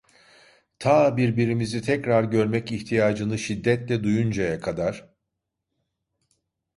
[0.79, 5.09] Ta birbirimizi tekrar görmek ihtiyacını şiddetle duyuncaya kadar…